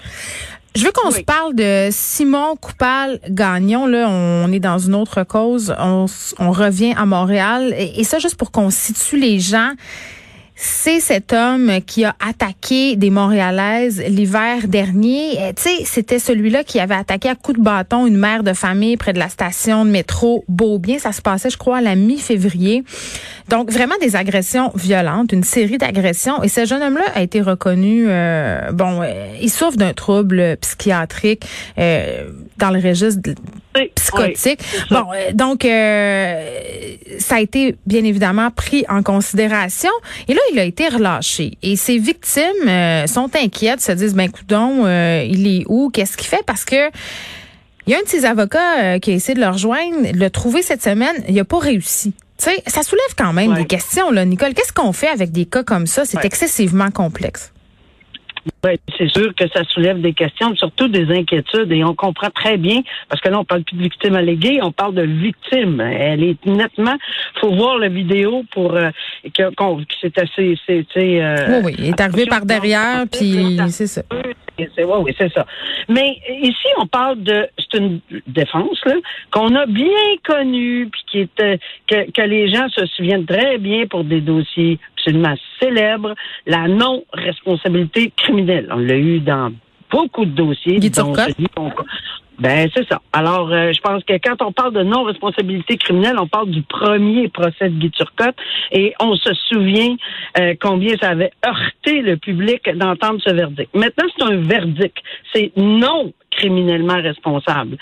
Je 0.78 0.84
veux 0.84 0.92
qu'on 0.92 1.10
se 1.10 1.22
parle 1.22 1.56
de 1.56 1.88
Simon 1.90 2.54
Coupal-Gagnon. 2.54 3.86
Là, 3.86 4.08
on 4.08 4.52
est 4.52 4.60
dans 4.60 4.78
une 4.78 4.94
autre 4.94 5.24
cause. 5.24 5.74
On, 5.76 6.06
revient 6.52 6.94
à 6.96 7.04
Montréal. 7.04 7.74
et 7.76 8.04
ça, 8.04 8.20
juste 8.20 8.36
pour 8.36 8.52
qu'on 8.52 8.70
situe 8.70 9.18
les 9.18 9.40
gens 9.40 9.72
c'est 10.60 10.98
cet 10.98 11.32
homme 11.32 11.70
qui 11.86 12.04
a 12.04 12.16
attaqué 12.18 12.96
des 12.96 13.10
Montréalaises 13.10 14.02
l'hiver 14.08 14.66
dernier. 14.66 15.40
Euh, 15.40 15.52
tu 15.54 15.68
c'était 15.84 16.18
celui-là 16.18 16.64
qui 16.64 16.80
avait 16.80 16.96
attaqué 16.96 17.28
à 17.28 17.36
coups 17.36 17.60
de 17.60 17.62
bâton 17.62 18.06
une 18.06 18.16
mère 18.16 18.42
de 18.42 18.52
famille 18.52 18.96
près 18.96 19.12
de 19.12 19.20
la 19.20 19.28
station 19.28 19.84
de 19.84 19.90
métro 19.90 20.44
Beaubien. 20.48 20.98
Ça 20.98 21.12
se 21.12 21.22
passait, 21.22 21.50
je 21.50 21.58
crois, 21.58 21.78
à 21.78 21.80
la 21.80 21.94
mi-février. 21.94 22.82
Donc, 23.48 23.70
vraiment 23.70 23.94
des 24.00 24.16
agressions 24.16 24.72
violentes, 24.74 25.30
une 25.30 25.44
série 25.44 25.78
d'agressions. 25.78 26.42
Et 26.42 26.48
ce 26.48 26.66
jeune 26.66 26.82
homme-là 26.82 27.06
a 27.14 27.22
été 27.22 27.40
reconnu, 27.40 28.06
euh, 28.08 28.72
bon, 28.72 29.02
euh, 29.02 29.28
il 29.40 29.50
souffre 29.50 29.76
d'un 29.76 29.92
trouble 29.92 30.56
psychiatrique 30.60 31.46
dans 31.76 32.70
le 32.70 32.80
registre 32.80 33.22
psychotique. 33.94 34.60
bon, 34.90 35.04
donc, 35.34 35.64
ça 37.18 37.36
a 37.36 37.40
été 37.40 37.76
bien 37.86 38.04
évidemment 38.04 38.50
pris 38.50 38.84
en 38.88 39.02
considération. 39.02 39.90
Et 40.28 40.34
là, 40.34 40.40
il 40.52 40.58
a 40.58 40.64
été 40.64 40.88
relâché. 40.88 41.58
Et 41.62 41.76
ses 41.76 41.98
victimes 41.98 42.68
euh, 42.68 43.06
sont 43.06 43.30
inquiètes, 43.34 43.80
se 43.80 43.92
disent, 43.92 44.14
ben, 44.14 44.30
coudon, 44.30 44.84
euh, 44.84 45.24
il 45.26 45.46
est 45.46 45.64
où? 45.68 45.90
Qu'est-ce 45.90 46.16
qu'il 46.16 46.26
fait? 46.26 46.42
Parce 46.46 46.64
que 46.64 46.90
il 47.86 47.92
y 47.92 47.94
a 47.94 47.98
un 47.98 48.02
de 48.02 48.08
ses 48.08 48.26
avocats 48.26 48.80
euh, 48.80 48.98
qui 48.98 49.12
a 49.12 49.14
essayé 49.14 49.34
de 49.34 49.40
le 49.40 49.48
rejoindre, 49.48 50.12
le 50.12 50.28
trouver 50.28 50.60
cette 50.60 50.82
semaine, 50.82 51.24
il 51.26 51.34
n'a 51.34 51.44
pas 51.44 51.58
réussi. 51.58 52.12
Tu 52.36 52.44
sais, 52.44 52.62
ça 52.66 52.82
soulève 52.82 53.14
quand 53.16 53.32
même 53.32 53.54
des 53.54 53.64
questions, 53.64 54.10
là, 54.10 54.24
Nicole. 54.24 54.52
Qu'est-ce 54.52 54.74
qu'on 54.74 54.92
fait 54.92 55.08
avec 55.08 55.32
des 55.32 55.46
cas 55.46 55.64
comme 55.64 55.86
ça? 55.86 56.04
C'est 56.04 56.24
excessivement 56.24 56.90
complexe. 56.90 57.50
Ben, 58.62 58.76
c'est 58.96 59.08
sûr 59.08 59.34
que 59.36 59.48
ça 59.54 59.62
soulève 59.64 60.00
des 60.00 60.12
questions, 60.12 60.54
surtout 60.56 60.88
des 60.88 61.14
inquiétudes, 61.14 61.70
et 61.70 61.84
on 61.84 61.94
comprend 61.94 62.30
très 62.30 62.56
bien, 62.56 62.80
parce 63.08 63.20
que 63.20 63.28
là, 63.28 63.38
on 63.38 63.44
parle 63.44 63.62
plus 63.62 63.76
de 63.76 63.82
victime 63.82 64.16
alléguée, 64.16 64.58
on 64.62 64.72
parle 64.72 64.94
de 64.94 65.02
victime. 65.02 65.80
Elle 65.80 66.24
est 66.24 66.44
nettement, 66.44 66.96
faut 67.40 67.54
voir 67.54 67.78
la 67.78 67.88
vidéo 67.88 68.42
pour 68.52 68.74
euh, 68.74 68.90
que, 69.32 69.42
c'est 70.00 70.18
assez, 70.18 70.58
c'est, 70.66 70.86
euh, 70.96 71.34
oui, 71.48 71.60
oui, 71.64 71.74
il 71.78 71.86
est 71.86 72.00
arrivé 72.00 72.26
par 72.26 72.44
derrière, 72.44 73.04
puis 73.10 73.58
c'est 73.68 73.86
ça. 73.86 74.02
Oui, 74.58 74.64
oui, 74.76 75.14
c'est 75.16 75.32
ça. 75.32 75.46
Mais 75.88 76.16
ici, 76.42 76.66
on 76.78 76.86
parle 76.86 77.22
de, 77.22 77.48
c'est 77.58 77.78
une 77.78 78.00
défense 78.26 78.80
là 78.84 78.94
qu'on 79.30 79.54
a 79.54 79.66
bien 79.66 79.86
connue, 80.24 80.88
puis 80.90 81.02
qui 81.10 81.18
était 81.20 81.60
que, 81.86 82.10
que 82.10 82.22
les 82.22 82.52
gens 82.52 82.68
se 82.70 82.86
souviennent 82.86 83.26
très 83.26 83.58
bien 83.58 83.86
pour 83.86 84.02
des 84.02 84.20
dossiers 84.20 84.78
absolument 84.98 85.34
célèbres, 85.60 86.14
la 86.46 86.68
non-responsabilité 86.68 88.12
criminelle. 88.16 88.68
On 88.70 88.78
l'a 88.78 88.96
eu 88.96 89.20
dans 89.20 89.52
beaucoup 89.90 90.24
de 90.24 90.32
dossiers. 90.32 90.78
Ben 92.38 92.68
c'est 92.74 92.86
ça. 92.88 93.02
Alors, 93.12 93.50
euh, 93.52 93.72
je 93.72 93.80
pense 93.80 94.04
que 94.04 94.12
quand 94.14 94.40
on 94.42 94.52
parle 94.52 94.72
de 94.72 94.82
non-responsabilité 94.82 95.76
criminelle, 95.76 96.16
on 96.18 96.28
parle 96.28 96.50
du 96.50 96.62
premier 96.62 97.28
procès 97.28 97.68
de 97.68 97.78
Guy 97.78 97.90
Turcotte 97.90 98.36
et 98.70 98.94
on 99.00 99.16
se 99.16 99.34
souvient 99.48 99.96
euh, 100.38 100.54
combien 100.60 100.94
ça 101.00 101.10
avait 101.10 101.32
heurté 101.44 102.00
le 102.00 102.16
public 102.16 102.68
d'entendre 102.76 103.20
ce 103.24 103.30
verdict. 103.30 103.74
Maintenant, 103.74 104.04
c'est 104.16 104.24
un 104.24 104.36
verdict. 104.36 104.96
C'est 105.32 105.52
non 105.56 106.12
criminellement 106.30 107.00
responsable 107.00 107.76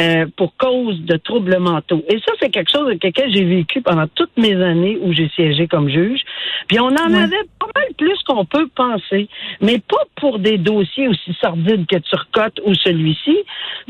euh, 0.00 0.26
pour 0.36 0.56
cause 0.56 1.00
de 1.02 1.16
troubles 1.16 1.58
mentaux. 1.58 2.02
Et 2.08 2.18
ça, 2.20 2.32
c'est 2.40 2.50
quelque 2.50 2.70
chose 2.70 2.86
avec 2.86 3.04
lequel 3.04 3.32
j'ai 3.32 3.44
vécu 3.44 3.82
pendant 3.82 4.06
toutes 4.14 4.36
mes 4.36 4.54
années 4.54 4.98
où 5.02 5.12
j'ai 5.12 5.28
siégé 5.30 5.66
comme 5.66 5.88
juge. 5.88 6.20
Puis 6.68 6.80
on 6.80 6.86
en 6.86 7.14
avait 7.14 7.44
pas 7.58 7.66
mal 7.74 7.88
plus 7.98 8.18
qu'on 8.26 8.44
peut 8.44 8.68
penser, 8.74 9.28
mais 9.60 9.78
pas 9.78 10.04
pour 10.16 10.38
des 10.38 10.56
dossiers 10.56 11.08
aussi 11.08 11.36
sordides 11.40 11.86
que 11.86 11.96
Turcotte 11.96 12.60
ou 12.64 12.74
celui-ci, 12.74 13.36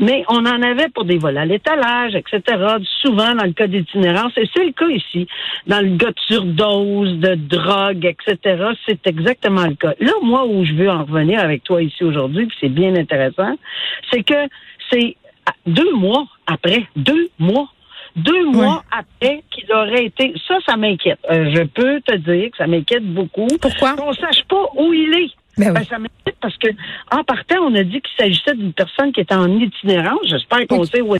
mais 0.01 0.25
on 0.27 0.45
en 0.45 0.61
avait 0.61 0.89
pour 0.89 1.05
des 1.05 1.17
vols 1.17 1.37
à 1.37 1.45
l'étalage, 1.45 2.15
etc. 2.15 2.41
Souvent 3.01 3.33
dans 3.35 3.45
le 3.45 3.53
cas 3.53 3.67
d'itinérance, 3.67 4.33
et 4.35 4.49
c'est 4.53 4.65
le 4.65 4.71
cas 4.71 4.89
ici. 4.89 5.27
Dans 5.67 5.79
le 5.79 5.97
cas 5.97 6.09
de 6.09 6.19
surdose, 6.27 7.19
de 7.19 7.35
drogue, 7.35 8.05
etc., 8.05 8.63
c'est 8.85 9.05
exactement 9.07 9.65
le 9.65 9.75
cas. 9.75 9.93
Là, 9.99 10.11
moi, 10.23 10.45
où 10.45 10.65
je 10.65 10.73
veux 10.73 10.89
en 10.89 11.05
revenir 11.05 11.39
avec 11.39 11.63
toi 11.63 11.81
ici 11.81 12.03
aujourd'hui, 12.03 12.47
puis 12.47 12.57
c'est 12.59 12.69
bien 12.69 12.95
intéressant, 12.95 13.55
c'est 14.11 14.23
que 14.23 14.47
c'est 14.91 15.15
deux 15.65 15.93
mois 15.93 16.25
après, 16.47 16.83
deux 16.95 17.29
mois, 17.39 17.67
deux 18.15 18.45
mois 18.45 18.83
après 18.91 19.43
qu'il 19.51 19.71
aurait 19.71 20.05
été. 20.05 20.33
Ça, 20.47 20.57
ça 20.67 20.75
m'inquiète. 20.75 21.19
Euh, 21.29 21.51
je 21.53 21.63
peux 21.63 22.01
te 22.01 22.15
dire 22.15 22.51
que 22.51 22.57
ça 22.57 22.67
m'inquiète 22.67 23.05
beaucoup. 23.05 23.47
Pourquoi? 23.61 23.95
Qu'on 23.95 24.13
sache 24.13 24.43
pas 24.49 24.65
où 24.75 24.93
il 24.93 25.13
est. 25.13 25.31
Ben 25.57 25.73
ben, 25.73 25.83
ça 25.83 25.99
m'inquiète 25.99 26.35
parce 26.41 26.57
que, 26.57 26.67
en 27.11 27.23
partant, 27.23 27.57
on 27.61 27.75
a 27.75 27.83
dit 27.83 28.01
qu'il 28.01 28.17
s'agissait 28.17 28.55
d'une 28.55 28.73
personne 28.73 29.11
qui 29.11 29.21
était 29.21 29.35
en 29.35 29.47
itinérance. 29.59 30.19
J'espère 30.25 30.65
qu'on 30.67 30.85
sait 30.85 31.01
où. 31.01 31.15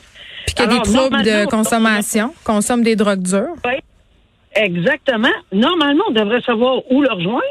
Puis 0.46 0.56
qu'il 0.56 0.66
y 0.66 0.68
a 0.68 0.72
des 0.72 0.82
troubles 0.82 1.24
de 1.24 1.46
consommation, 1.46 2.34
consomme 2.44 2.84
des 2.84 2.96
drogues 2.96 3.22
dures. 3.22 3.56
Oui, 3.66 3.80
Exactement. 4.56 5.30
Normalement, 5.54 6.04
on 6.10 6.12
devrait 6.12 6.42
savoir 6.42 6.82
où 6.92 7.02
le 7.02 7.12
rejoindre, 7.12 7.42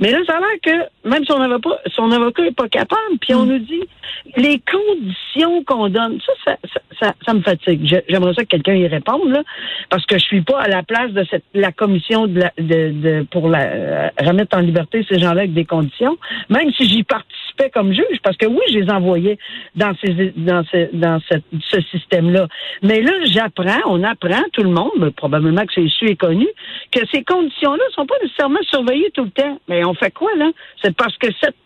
mais 0.00 0.10
là, 0.10 0.18
ça 0.26 0.36
a 0.36 0.40
l'air 0.40 0.60
que 0.62 1.08
même 1.08 1.24
son 1.24 1.40
avocat, 1.40 1.78
son 1.94 2.10
avocat 2.10 2.46
est 2.46 2.56
pas 2.56 2.68
capable, 2.68 3.18
puis 3.20 3.34
on 3.34 3.44
hmm. 3.44 3.48
nous 3.48 3.58
dit 3.60 3.82
les 4.36 4.60
conditions 4.70 5.62
qu'on 5.64 5.88
donne. 5.88 6.18
Ça, 6.26 6.32
ça, 6.44 6.56
ça, 6.98 7.14
ça 7.24 7.34
me 7.34 7.40
fatigue. 7.42 8.02
J'aimerais 8.08 8.34
ça 8.34 8.42
que 8.42 8.48
quelqu'un 8.48 8.74
y 8.74 8.88
réponde, 8.88 9.30
là, 9.30 9.42
parce 9.90 10.04
que 10.06 10.18
je 10.18 10.24
suis 10.24 10.42
pas 10.42 10.60
à 10.60 10.68
la 10.68 10.82
place 10.82 11.12
de 11.12 11.24
cette 11.30 11.44
la 11.54 11.70
commission 11.70 12.26
de, 12.26 12.40
la, 12.40 12.52
de, 12.58 12.90
de 12.90 13.26
pour 13.30 13.48
la 13.48 13.62
euh, 13.62 14.08
remettre 14.20 14.56
en 14.56 14.60
liberté 14.60 15.06
ces 15.08 15.18
gens-là 15.18 15.42
avec 15.42 15.54
des 15.54 15.64
conditions, 15.64 16.18
même 16.48 16.72
si 16.72 16.88
j'y 16.88 17.04
comme 17.68 17.92
juge, 17.92 18.18
parce 18.22 18.36
que 18.36 18.46
oui, 18.46 18.60
je 18.72 18.78
les 18.78 18.90
envoyais 18.90 19.38
dans 19.76 19.92
ces 20.02 20.32
dans 20.36 20.64
ce 20.70 20.94
dans 20.94 21.20
ce 21.28 21.80
système-là. 21.90 22.48
Mais 22.82 23.02
là, 23.02 23.12
j'apprends, 23.24 23.80
on 23.86 24.02
apprend 24.02 24.42
tout 24.52 24.62
le 24.62 24.70
monde, 24.70 25.10
probablement 25.16 25.66
que 25.66 25.72
c'est 25.74 25.88
su 25.88 26.08
et 26.08 26.16
connu 26.16 26.46
que 26.90 27.00
ces 27.12 27.22
conditions-là 27.22 27.84
ne 27.88 27.92
sont 27.92 28.06
pas 28.06 28.16
nécessairement 28.22 28.62
surveillées 28.70 29.10
tout 29.12 29.24
le 29.24 29.30
temps. 29.30 29.58
Mais 29.68 29.84
on 29.84 29.94
fait 29.94 30.10
quoi, 30.10 30.30
là? 30.36 30.50
C'est 30.82 30.96
parce 30.96 31.16
que 31.18 31.28
cette 31.40 31.56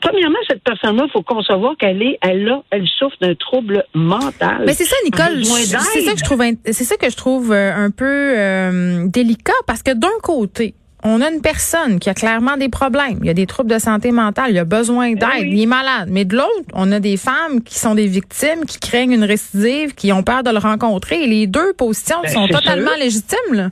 Premièrement, 0.00 0.38
cette 0.48 0.62
personne-là, 0.62 1.04
il 1.06 1.10
faut 1.12 1.22
concevoir 1.22 1.76
qu'elle 1.76 2.02
est, 2.02 2.18
elle 2.20 2.48
a, 2.48 2.62
elle 2.70 2.86
souffre 2.86 3.16
d'un 3.20 3.34
trouble 3.34 3.84
mental. 3.94 4.64
Mais 4.66 4.72
c'est 4.72 4.84
ça, 4.84 4.96
Nicole. 5.04 5.44
C'est 5.44 6.02
ça 6.02 6.12
que 6.12 6.18
je 6.18 6.24
trouve, 6.24 6.42
c'est 6.64 6.84
ça 6.84 6.96
que 6.96 7.08
je 7.08 7.16
trouve 7.16 7.52
un 7.52 7.90
peu 7.90 8.04
euh, 8.04 9.06
délicat 9.06 9.52
parce 9.66 9.82
que 9.82 9.92
d'un 9.92 10.08
côté, 10.22 10.74
on 11.04 11.20
a 11.20 11.30
une 11.30 11.40
personne 11.40 12.00
qui 12.00 12.08
a 12.10 12.14
clairement 12.14 12.56
des 12.56 12.68
problèmes. 12.68 13.18
Il 13.20 13.26
y 13.26 13.30
a 13.30 13.34
des 13.34 13.46
troubles 13.46 13.70
de 13.70 13.78
santé 13.78 14.12
mentale. 14.12 14.50
Il 14.50 14.58
a 14.58 14.64
besoin 14.64 15.12
ben 15.12 15.18
d'aide. 15.18 15.52
Il 15.52 15.60
est 15.60 15.66
malade. 15.66 16.08
Mais 16.10 16.24
de 16.24 16.36
l'autre, 16.36 16.68
on 16.72 16.90
a 16.92 17.00
des 17.00 17.16
femmes 17.16 17.62
qui 17.62 17.78
sont 17.78 17.94
des 17.94 18.06
victimes, 18.06 18.64
qui 18.66 18.80
craignent 18.80 19.12
une 19.12 19.24
récidive, 19.24 19.94
qui 19.94 20.12
ont 20.12 20.22
peur 20.22 20.42
de 20.42 20.50
le 20.50 20.58
rencontrer. 20.58 21.22
Et 21.22 21.26
les 21.26 21.46
deux 21.46 21.72
positions 21.74 22.22
ben, 22.22 22.30
sont 22.30 22.48
totalement 22.48 22.94
légitimes, 22.98 23.52
là. 23.52 23.70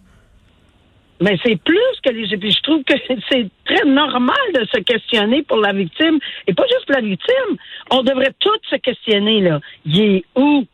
Mais 1.20 1.38
c'est 1.44 1.56
plus 1.62 1.78
que 2.04 2.10
les. 2.10 2.36
Puis 2.36 2.50
je 2.50 2.62
trouve 2.62 2.82
que 2.84 2.94
c'est 3.30 3.48
très 3.64 3.88
normal 3.88 4.36
de 4.54 4.66
se 4.66 4.80
questionner 4.80 5.42
pour 5.42 5.58
la 5.58 5.72
victime. 5.72 6.18
Et 6.46 6.54
pas 6.54 6.64
juste 6.64 6.86
pour 6.86 6.96
la 6.96 7.02
victime. 7.02 7.56
On 7.90 8.02
devrait 8.02 8.34
tous 8.38 8.58
se 8.70 8.76
questionner, 8.76 9.40
là. 9.40 9.60
Il 9.86 10.00
est 10.00 10.24
où? 10.36 10.66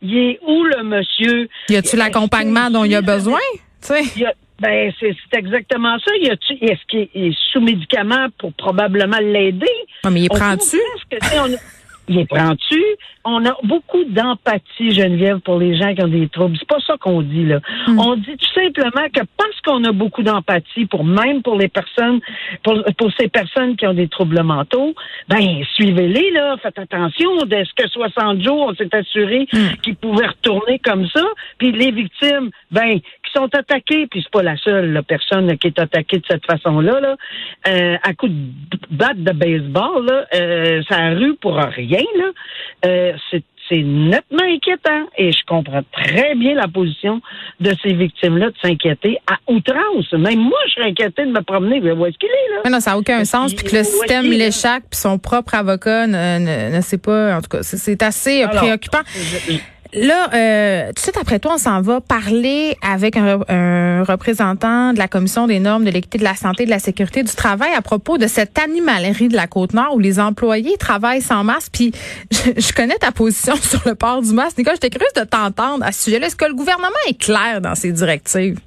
Il 0.00 0.16
est 0.16 0.38
où 0.46 0.62
le 0.62 0.84
monsieur? 0.84 1.48
Y 1.68 1.76
a-tu 1.76 1.96
l'accompagnement 1.96 2.70
dont 2.70 2.84
il 2.84 2.94
a 2.94 3.02
besoin? 3.02 3.40
Tu 3.82 3.88
sais? 3.88 4.26
Ben, 4.60 4.92
c'est 4.98 5.14
exactement 5.34 5.96
ça. 5.98 6.10
Est-ce 6.20 6.86
qu'il 6.88 7.08
est 7.14 7.36
sous 7.52 7.60
médicament 7.60 8.26
pour 8.38 8.52
probablement 8.54 9.18
l'aider? 9.18 9.66
Non, 10.04 10.10
mais 10.10 10.22
il 10.22 10.28
prend-tu? 10.28 10.78
Il 12.08 12.26
prend-tu? 12.26 12.82
On 13.24 13.44
a 13.44 13.54
beaucoup 13.64 14.04
d'empathie, 14.04 14.92
Geneviève, 14.92 15.40
pour 15.40 15.58
les 15.58 15.76
gens 15.76 15.94
qui 15.94 16.02
ont 16.02 16.08
des 16.08 16.28
troubles. 16.28 16.56
C'est 16.58 16.68
pas 16.68 16.80
ça 16.86 16.94
qu'on 16.98 17.20
dit, 17.20 17.44
là. 17.44 17.60
Hmm. 17.86 17.98
On 17.98 18.16
dit 18.16 18.36
tout 18.36 18.54
simplement 18.54 19.06
que 19.12 19.20
parce 19.36 19.60
qu'on 19.64 19.84
a 19.84 19.92
beaucoup 19.92 20.22
d'empathie 20.22 20.86
pour 20.86 21.04
même 21.04 21.42
pour 21.42 21.56
les 21.56 21.68
personnes, 21.68 22.20
pour, 22.62 22.82
pour 22.96 23.10
ces 23.18 23.28
personnes 23.28 23.76
qui 23.76 23.86
ont 23.86 23.92
des 23.92 24.08
troubles 24.08 24.42
mentaux, 24.42 24.94
ben, 25.28 25.62
suivez-les, 25.74 26.30
là. 26.30 26.56
Faites 26.62 26.78
attention. 26.78 27.30
Est-ce 27.50 27.74
que 27.76 27.88
60 27.88 28.42
jours, 28.42 28.68
on 28.70 28.74
s'est 28.74 28.94
assuré 28.94 29.46
hmm. 29.52 29.76
qu'ils 29.82 29.96
pouvaient 29.96 30.28
retourner 30.28 30.78
comme 30.78 31.06
ça? 31.08 31.24
Puis 31.58 31.72
les 31.72 31.90
victimes, 31.90 32.50
ben, 32.70 32.98
qui 33.28 33.38
sont 33.38 33.48
attaqués, 33.54 34.06
puis 34.06 34.22
c'est 34.22 34.30
pas 34.30 34.42
la 34.42 34.56
seule 34.56 35.02
personne 35.06 35.56
qui 35.58 35.68
est 35.68 35.78
attaquée 35.78 36.18
de 36.18 36.24
cette 36.28 36.44
façon-là, 36.46 37.00
là, 37.00 37.16
euh, 37.68 37.96
à 38.02 38.14
coup 38.14 38.28
de 38.28 38.78
batte 38.90 39.18
de 39.18 39.32
baseball, 39.32 40.06
là, 40.06 40.26
euh, 40.34 40.82
ça 40.88 41.10
rue 41.10 41.36
pour 41.36 41.56
rien, 41.56 42.04
là. 42.16 42.30
Euh, 42.86 43.12
c'est 43.30 43.42
c'est 43.68 43.82
nettement 43.82 44.44
inquiétant 44.44 45.06
et 45.16 45.30
je 45.30 45.44
comprends 45.46 45.82
très 45.92 46.34
bien 46.34 46.54
la 46.54 46.68
position 46.68 47.20
de 47.60 47.72
ces 47.82 47.92
victimes-là 47.92 48.46
de 48.46 48.54
s'inquiéter 48.62 49.18
à 49.26 49.36
outrance. 49.52 50.10
Même 50.12 50.38
moi, 50.38 50.58
je 50.68 50.74
serais 50.74 50.90
inquiétée 50.90 51.26
de 51.26 51.32
me 51.32 51.42
promener. 51.42 51.80
Mais 51.80 51.92
où 51.92 52.06
est-ce 52.06 52.16
qu'il 52.16 52.30
est, 52.30 52.54
là? 52.54 52.62
Mais 52.64 52.70
non, 52.70 52.80
ça 52.80 52.92
n'a 52.92 52.98
aucun 52.98 53.24
sens. 53.24 53.54
Puis 53.54 53.66
que 53.66 53.76
le 53.76 53.84
système 53.84 54.24
l'échappe, 54.30 54.84
puis 54.90 54.98
son 54.98 55.18
propre 55.18 55.54
avocat 55.54 56.06
ne, 56.06 56.74
ne, 56.74 56.80
sait 56.80 56.98
pas. 56.98 57.36
En 57.36 57.42
tout 57.42 57.48
cas, 57.48 57.62
c'est 57.62 58.02
assez 58.02 58.46
préoccupant. 58.48 59.02
Là, 59.94 60.30
euh, 60.34 60.88
tout 60.88 60.94
de 60.94 60.98
suite 60.98 61.16
après 61.16 61.38
toi, 61.38 61.54
on 61.54 61.58
s'en 61.58 61.80
va 61.80 62.00
parler 62.00 62.76
avec 62.82 63.16
un, 63.16 64.04
représentant 64.04 64.92
de 64.92 64.98
la 64.98 65.08
Commission 65.08 65.46
des 65.46 65.60
normes 65.60 65.84
de 65.84 65.90
l'équité 65.90 66.18
de 66.18 66.24
la 66.24 66.34
santé 66.34 66.64
et 66.64 66.66
de 66.66 66.70
la 66.70 66.78
sécurité 66.78 67.22
du 67.22 67.32
travail 67.34 67.72
à 67.74 67.82
propos 67.82 68.18
de 68.18 68.26
cette 68.26 68.58
animalerie 68.58 69.28
de 69.28 69.36
la 69.36 69.46
Côte-Nord 69.46 69.94
où 69.94 69.98
les 69.98 70.20
employés 70.20 70.76
travaillent 70.78 71.22
sans 71.22 71.42
masque. 71.42 71.70
Puis, 71.72 71.92
je, 72.30 72.72
connais 72.72 72.96
ta 72.96 73.12
position 73.12 73.56
sur 73.62 73.80
le 73.86 73.94
port 73.94 74.22
du 74.22 74.32
masque. 74.32 74.58
Nicole, 74.58 74.74
j'étais 74.74 74.90
curieuse 74.90 75.12
de 75.16 75.24
t'entendre 75.24 75.84
à 75.84 75.92
ce 75.92 76.04
sujet-là. 76.04 76.26
Est-ce 76.26 76.36
que 76.36 76.44
le 76.44 76.54
gouvernement 76.54 76.88
est 77.08 77.18
clair 77.18 77.60
dans 77.60 77.74
ses 77.74 77.92
directives? 77.92 78.58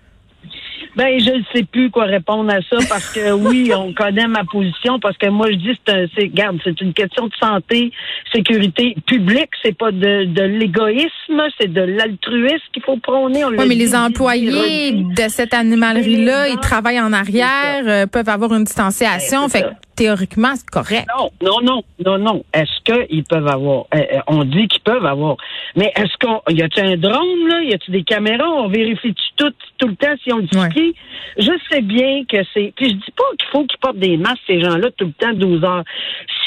Ben, 0.96 1.20
je 1.20 1.32
ne 1.32 1.44
sais 1.54 1.64
plus 1.64 1.90
quoi 1.90 2.06
répondre 2.06 2.52
à 2.52 2.60
ça 2.70 2.78
parce 2.90 3.10
que 3.14 3.32
oui, 3.50 3.72
on 3.76 3.94
connaît 3.94 4.28
ma 4.28 4.44
position 4.44 5.00
parce 5.00 5.18
que 5.18 5.28
moi 5.28 5.50
je 5.52 5.56
dis 5.56 5.80
c'est 5.88 6.10
c'est 6.16 6.28
garde, 6.28 6.58
c'est 6.64 6.80
une 6.82 6.94
question 6.94 7.28
de 7.28 7.34
santé, 7.40 7.92
sécurité 8.34 8.96
publique, 9.08 9.50
c'est 9.64 9.78
pas 9.78 9.92
de, 9.92 10.26
de 10.26 10.44
l'égoïsme, 10.44 11.42
c'est 11.60 11.72
de 11.72 11.82
l'altruisme 11.82 12.64
qu'il 12.74 12.84
faut 12.84 12.98
prôner. 12.98 13.46
Oui, 13.46 13.56
mais 13.68 13.76
les 13.76 13.96
employés 13.96 14.92
de 14.92 15.30
cette 15.30 15.54
animalerie 15.54 16.26
là, 16.26 16.48
ils 16.50 16.60
travaillent 16.60 17.02
en 17.02 17.14
arrière, 17.14 17.84
euh, 17.86 18.06
peuvent 18.06 18.30
avoir 18.30 18.54
une 18.54 18.66
distanciation, 18.66 19.44
ben, 19.44 19.50
fait 19.50 19.66
théoriquement 20.02 20.56
c'est 20.56 20.70
correct. 20.70 21.08
Non, 21.16 21.30
non, 21.42 21.62
non, 21.62 21.84
non, 22.04 22.18
non. 22.18 22.44
Est-ce 22.54 22.82
qu'ils 22.84 23.24
peuvent 23.24 23.48
avoir 23.48 23.86
euh, 23.94 24.00
euh, 24.14 24.20
On 24.28 24.44
dit 24.44 24.68
qu'ils 24.68 24.82
peuvent 24.82 25.06
avoir, 25.06 25.38
mais 25.76 25.92
est-ce 25.96 26.18
qu'on 26.20 26.42
y 26.50 26.64
a-t-il 26.64 26.86
un 26.86 26.98
drone 26.98 27.48
là, 27.48 27.62
y 27.62 27.74
a-t-il 27.74 27.94
des 27.94 28.04
caméras? 28.04 28.50
On 28.50 28.68
vérifie 28.68 29.14
tout 29.36 29.54
tout 29.78 29.88
le 29.88 29.96
temps 29.96 30.16
si 30.24 30.34
on 30.34 30.38
le 30.38 30.70
dit 30.70 30.94
je 31.38 31.52
sais 31.70 31.82
bien 31.82 32.24
que 32.28 32.38
c'est. 32.54 32.74
Puis 32.76 32.90
je 32.90 32.96
dis 32.96 33.14
pas 33.16 33.24
qu'il 33.38 33.48
faut 33.52 33.66
qu'ils 33.66 33.80
portent 33.80 33.98
des 33.98 34.18
masques, 34.18 34.42
ces 34.48 34.62
gens-là, 34.62 34.90
tout 34.98 35.06
le 35.06 35.14
temps, 35.14 35.34
12 35.34 35.64
heures. 35.64 35.84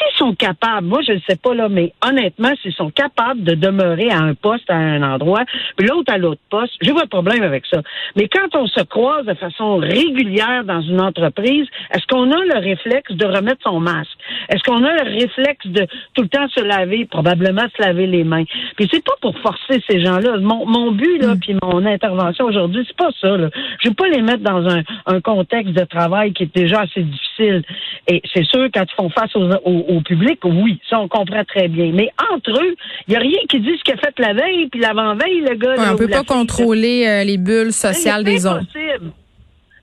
S'ils 0.08 0.18
sont 0.18 0.34
capables, 0.34 0.87
moi 0.87 1.00
je 1.06 1.12
ne 1.12 1.20
sais 1.28 1.37
pas 1.37 1.54
là, 1.54 1.68
mais 1.68 1.92
honnêtement, 2.04 2.52
s'ils 2.62 2.73
sont 2.73 2.90
capables 2.90 3.42
de 3.42 3.54
demeurer 3.54 4.11
à 4.11 4.18
un 4.18 4.34
poste 4.34 4.68
à 4.68 4.76
un 4.76 5.02
endroit, 5.02 5.44
puis 5.76 5.87
l'autre 5.87 6.12
à 6.12 6.18
l'autre 6.18 6.40
poste, 6.50 6.73
j'ai 6.80 6.92
pas 6.92 7.04
de 7.04 7.08
problème 7.08 7.42
avec 7.42 7.64
ça. 7.66 7.80
Mais 8.16 8.28
quand 8.28 8.54
on 8.56 8.66
se 8.66 8.82
croise 8.82 9.25
de 9.26 9.34
façon 9.34 9.76
régulière 9.76 10.64
dans 10.64 10.80
une 10.80 11.00
entreprise, 11.00 11.66
est-ce 11.92 12.06
qu'on 12.06 12.30
a 12.30 12.44
le 12.44 12.58
réflexe 12.58 13.12
de 13.12 13.25
remettre 13.25 13.44
remettre 13.44 13.62
son 13.62 13.80
masque? 13.80 14.13
Est-ce 14.48 14.62
qu'on 14.62 14.82
a 14.84 15.04
le 15.04 15.10
réflexe 15.18 15.66
de 15.66 15.86
tout 16.14 16.22
le 16.22 16.28
temps 16.28 16.48
se 16.48 16.60
laver, 16.60 17.06
probablement 17.06 17.64
se 17.76 17.82
laver 17.82 18.06
les 18.06 18.24
mains? 18.24 18.44
Puis 18.76 18.88
c'est 18.92 19.04
pas 19.04 19.14
pour 19.20 19.38
forcer 19.38 19.82
ces 19.88 20.04
gens-là. 20.04 20.38
Mon, 20.38 20.66
mon 20.66 20.92
but, 20.92 21.18
là, 21.18 21.34
mm. 21.34 21.40
puis 21.40 21.56
mon 21.62 21.84
intervention 21.84 22.46
aujourd'hui, 22.46 22.84
c'est 22.86 22.96
pas 22.96 23.10
ça. 23.20 23.36
Là. 23.36 23.48
Je 23.82 23.88
veux 23.88 23.94
pas 23.94 24.08
les 24.08 24.22
mettre 24.22 24.42
dans 24.42 24.68
un, 24.68 24.82
un 25.06 25.20
contexte 25.20 25.72
de 25.74 25.84
travail 25.84 26.32
qui 26.32 26.44
est 26.44 26.54
déjà 26.54 26.82
assez 26.82 27.02
difficile. 27.02 27.62
Et 28.08 28.22
c'est 28.32 28.44
sûr, 28.44 28.68
quand 28.72 28.84
ils 28.84 28.94
font 28.96 29.10
face 29.10 29.34
au, 29.34 29.50
au, 29.64 30.00
public, 30.00 30.38
oui, 30.44 30.78
ça, 30.88 31.00
on 31.00 31.08
comprend 31.08 31.44
très 31.44 31.68
bien. 31.68 31.90
Mais 31.94 32.10
entre 32.32 32.50
eux, 32.50 32.74
il 33.08 33.10
n'y 33.10 33.16
a 33.16 33.20
rien 33.20 33.38
qui 33.48 33.60
dit 33.60 33.76
ce 33.78 33.82
qu'il 33.82 33.94
a 33.94 33.96
fait 33.96 34.18
la 34.18 34.34
veille, 34.34 34.68
puis 34.68 34.80
l'avant-veille, 34.80 35.40
le 35.40 35.54
gars... 35.54 35.92
on 35.92 35.96
peut 35.96 36.08
pas 36.08 36.24
contrôler 36.24 37.06
euh, 37.06 37.24
les 37.24 37.38
bulles 37.38 37.72
sociales 37.72 38.24
des 38.24 38.46
autres. 38.46 38.66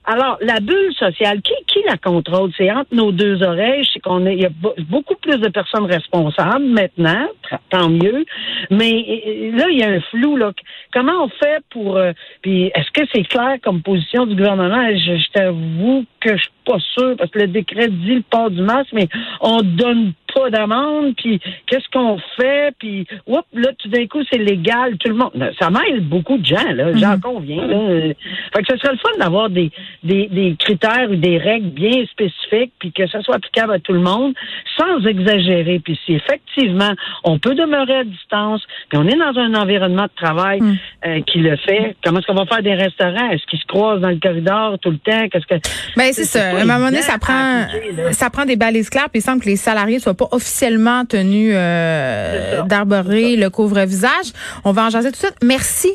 Alors, 0.04 0.36
la 0.40 0.58
bulle 0.58 0.92
sociale, 0.98 1.40
qui, 1.42 1.54
qui 1.68 1.78
la 1.86 1.96
contrôle? 1.96 2.50
C'est 2.56 2.70
entre 2.72 2.92
nos 2.92 3.12
deux 3.12 3.42
oreilles. 3.42 3.88
C'est 3.92 4.00
qu'on 4.00 4.26
il 4.26 4.40
y 4.40 4.46
a 4.46 4.50
beaucoup 4.88 5.14
plus 5.14 5.38
de 5.38 5.48
personnes 5.48 5.86
responsables 5.86 6.64
maintenant, 6.64 7.28
tant 7.70 7.88
mieux. 7.88 8.24
Mais 8.70 9.52
là, 9.54 9.66
il 9.70 9.78
y 9.78 9.84
a 9.84 9.90
un 9.90 10.00
flou. 10.00 10.36
Là. 10.36 10.52
Comment 10.92 11.24
on 11.24 11.28
fait 11.28 11.62
pour... 11.70 11.96
Euh, 11.96 12.12
puis, 12.42 12.72
est-ce 12.74 12.90
que 12.90 13.06
c'est 13.14 13.22
clair 13.22 13.56
comme 13.62 13.82
position 13.82 14.26
du 14.26 14.34
gouvernement? 14.34 14.88
Je, 14.90 15.16
je 15.16 15.30
t'avoue 15.32 16.04
que 16.20 16.36
je 16.36 16.42
suis 16.42 16.50
pas 16.64 16.78
sûr, 16.78 17.16
parce 17.16 17.30
que 17.30 17.38
le 17.38 17.48
décret 17.48 17.88
dit 17.88 18.16
le 18.16 18.22
port 18.22 18.50
du 18.50 18.62
masque, 18.62 18.90
mais 18.92 19.08
on 19.40 19.62
donne 19.62 20.12
pas 20.34 20.50
d'amende, 20.50 21.14
puis 21.16 21.40
qu'est-ce 21.66 21.88
qu'on 21.92 22.18
fait, 22.36 22.74
puis 22.78 23.06
oups, 23.26 23.42
là, 23.52 23.70
tout 23.78 23.88
d'un 23.88 24.06
coup, 24.06 24.22
c'est 24.30 24.38
légal, 24.38 24.96
tout 24.98 25.08
le 25.08 25.16
monde. 25.16 25.52
Ça 25.58 25.70
mêle 25.70 26.00
beaucoup 26.00 26.38
de 26.38 26.46
gens, 26.46 26.72
là, 26.72 26.92
j'en 26.94 27.14
mhm. 27.14 27.20
conviens. 27.20 27.66
Là. 27.66 28.14
Fait 28.54 28.62
que 28.62 28.72
ce 28.72 28.78
serait 28.78 28.92
le 28.92 28.98
fun 28.98 29.18
d'avoir 29.18 29.50
des, 29.50 29.70
des, 30.02 30.28
des 30.28 30.56
critères 30.58 31.10
ou 31.10 31.16
des 31.16 31.38
règles 31.38 31.70
bien 31.70 32.04
spécifiques, 32.10 32.72
puis 32.78 32.92
que 32.92 33.06
ça 33.08 33.20
soit 33.22 33.36
applicable 33.36 33.72
à 33.72 33.78
tout 33.78 33.92
le 33.92 34.00
monde, 34.00 34.34
sans 34.76 35.06
exagérer. 35.06 35.80
Puis 35.80 35.98
si 36.04 36.14
effectivement, 36.14 36.92
on 37.24 37.38
peut 37.38 37.54
demeurer 37.54 37.98
à 37.98 38.04
distance, 38.04 38.62
puis 38.88 38.98
on 38.98 39.06
est 39.06 39.16
dans 39.16 39.38
un 39.38 39.54
environnement 39.54 40.04
de 40.04 40.16
travail 40.16 40.60
mhm. 40.60 40.76
euh, 41.06 41.20
qui 41.22 41.38
le 41.38 41.56
fait, 41.56 41.96
comment 42.04 42.18
est-ce 42.18 42.26
qu'on 42.26 42.34
va 42.34 42.46
faire 42.46 42.62
des 42.62 42.74
restaurants? 42.74 43.30
Est-ce 43.30 43.46
qu'ils 43.46 43.60
se 43.60 43.66
croisent 43.66 44.00
dans 44.00 44.10
le 44.10 44.20
corridor 44.20 44.78
tout 44.78 44.90
le 44.90 44.98
temps? 44.98 45.28
Qu'est-ce 45.30 45.46
que... 45.46 45.60
Ben, 45.96 46.12
c'est 46.12 46.24
ça. 46.24 46.50
À 46.50 46.60
un 46.60 46.64
moment 46.64 46.86
donné, 46.86 47.02
ça 47.02 47.18
prend, 47.18 47.66
ça 48.12 48.30
prend 48.30 48.44
des 48.44 48.56
balises 48.56 48.90
claires, 48.90 49.10
puis 49.10 49.20
il 49.20 49.22
semble 49.22 49.40
que 49.40 49.48
les 49.48 49.56
salariés 49.56 49.98
soient 49.98 50.14
pas 50.14 50.28
officiellement 50.30 51.04
tenus 51.04 51.52
euh, 51.54 52.62
d'arborer 52.62 53.36
le 53.36 53.50
couvre-visage. 53.50 54.32
On 54.64 54.72
va 54.72 54.86
en 54.86 54.90
jaser 54.90 55.08
tout 55.08 55.20
de 55.20 55.26
suite. 55.26 55.36
Merci. 55.42 55.92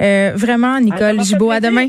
Euh, 0.00 0.32
vraiment, 0.34 0.80
Nicole 0.80 1.22
Gibault. 1.22 1.50
À 1.50 1.60
demain. 1.60 1.88